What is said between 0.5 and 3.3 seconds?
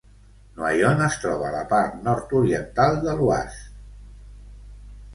Noyon es troba a la part nord-oriental de